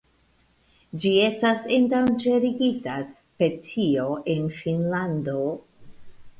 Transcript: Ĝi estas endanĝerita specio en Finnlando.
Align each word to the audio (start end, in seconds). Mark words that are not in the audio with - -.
Ĝi 1.03 1.11
estas 1.25 1.67
endanĝerita 1.77 2.97
specio 3.19 4.09
en 4.37 4.51
Finnlando. 4.59 5.41